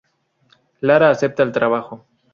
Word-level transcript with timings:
Lara 0.79 1.09
acepta 1.11 1.43
el 1.43 1.51
trabajo. 1.51 2.07